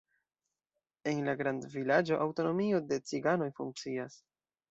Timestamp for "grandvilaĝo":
1.41-2.17